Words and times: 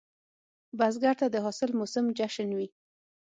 بزګر 0.77 1.15
ته 1.21 1.27
د 1.31 1.35
حاصل 1.45 1.69
موسم 1.79 2.05
جشن 2.17 2.49
وي 2.57 2.67